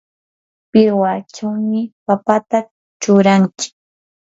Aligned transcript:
pirwachawmi 0.71 1.81
papata 2.05 2.59
churanchik. 3.01 3.73